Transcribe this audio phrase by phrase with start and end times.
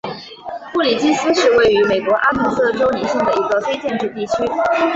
[0.73, 4.33] 布里基斯是位于美国阿肯色州李县的一个非建制地区。